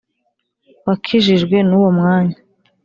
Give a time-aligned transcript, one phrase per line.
[0.85, 2.37] Wakijijwe n uwo mwanya